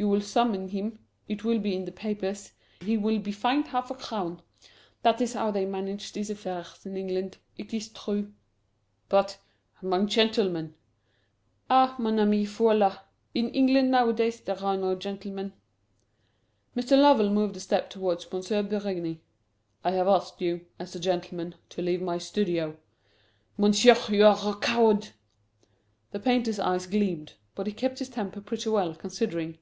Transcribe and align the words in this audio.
You 0.00 0.06
will 0.08 0.20
summon 0.20 0.68
him 0.68 1.00
it 1.26 1.42
will 1.42 1.58
be 1.58 1.74
in 1.74 1.84
the 1.84 1.90
papers 1.90 2.52
he 2.82 2.96
will 2.96 3.18
be 3.18 3.32
fined 3.32 3.66
half 3.66 3.90
a 3.90 3.96
crown! 3.96 4.40
That 5.02 5.20
is 5.20 5.32
how 5.32 5.50
they 5.50 5.66
manage 5.66 6.12
these 6.12 6.30
affairs 6.30 6.86
in 6.86 6.96
England. 6.96 7.38
It 7.56 7.74
is 7.74 7.88
true!" 7.88 8.32
"But 9.08 9.40
among 9.82 10.06
gentlemen!" 10.06 10.76
"Ah, 11.68 11.96
mon 11.98 12.20
ami, 12.20 12.44
voila! 12.44 13.00
In 13.34 13.50
England, 13.50 13.90
nowadays, 13.90 14.38
there 14.40 14.62
are 14.62 14.76
no 14.76 14.94
gentlemen!" 14.94 15.52
Mr. 16.76 16.96
Lovell 16.96 17.28
moved 17.30 17.56
a 17.56 17.58
step 17.58 17.90
towards 17.90 18.24
M. 18.26 18.40
Berigny. 18.68 19.18
"I 19.82 19.90
have 19.90 20.06
asked 20.06 20.40
you, 20.40 20.64
as 20.78 20.94
a 20.94 21.00
gentleman, 21.00 21.56
to 21.70 21.82
leave 21.82 22.00
my 22.00 22.18
studio." 22.18 22.76
"Monsieur, 23.56 23.96
you 24.10 24.24
are 24.24 24.48
a 24.48 24.54
coward!" 24.60 25.08
The 26.12 26.20
painter's 26.20 26.60
eyes 26.60 26.86
gleamed. 26.86 27.32
But 27.56 27.66
he 27.66 27.72
kept 27.72 27.98
his 27.98 28.08
temper 28.10 28.40
pretty 28.40 28.68
well, 28.70 28.94
considering. 28.94 29.58